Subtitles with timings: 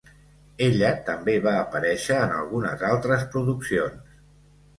[0.67, 4.19] Ella també va aparèixer en algunes altres produccions.